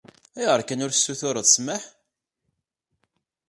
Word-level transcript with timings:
Ayɣer 0.37 0.61
kan 0.63 0.83
ur 0.85 0.91
as-tessutureḍ 0.91 1.45
ssmaḥ? 1.49 1.83